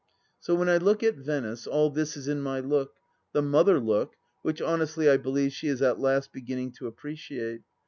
So 0.39 0.55
when 0.55 0.67
I 0.67 0.77
look 0.77 1.03
at 1.03 1.13
Venice, 1.13 1.67
all 1.67 1.91
this 1.91 2.17
is 2.17 2.27
in 2.27 2.41
my 2.41 2.59
look— 2.59 2.95
^the 3.35 3.45
mother 3.45 3.79
look, 3.79 4.15
which 4.41 4.59
honestly 4.59 5.07
I 5.07 5.17
believe 5.17 5.53
she 5.53 5.67
is 5.67 5.83
at 5.83 5.99
last 5.99 6.31
beginning 6.31 6.71
to 6.79 6.87
appreciate. 6.87 7.61